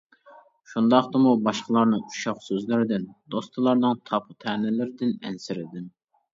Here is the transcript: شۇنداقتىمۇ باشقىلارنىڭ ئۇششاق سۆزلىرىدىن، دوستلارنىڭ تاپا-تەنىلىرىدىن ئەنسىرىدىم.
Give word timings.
شۇنداقتىمۇ 0.69 1.33
باشقىلارنىڭ 1.47 2.01
ئۇششاق 2.07 2.41
سۆزلىرىدىن، 2.47 3.07
دوستلارنىڭ 3.37 4.03
تاپا-تەنىلىرىدىن 4.11 5.17
ئەنسىرىدىم. 5.21 5.89